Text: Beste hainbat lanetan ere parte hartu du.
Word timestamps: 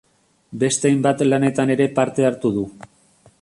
Beste 0.63 0.89
hainbat 0.91 1.21
lanetan 1.27 1.75
ere 1.75 1.87
parte 2.01 2.27
hartu 2.31 2.53
du. 2.57 2.65